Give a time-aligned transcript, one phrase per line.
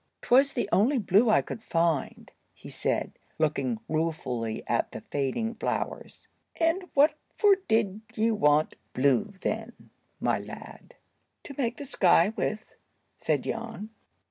[0.23, 6.27] "'Twas the only blue I could find," he said, looking ruefully at the fading flowers.
[6.55, 10.95] "And what for did ye want blue, then, my lad?"
[11.43, 12.65] "To make the sky with,"
[13.19, 13.91] said Jan.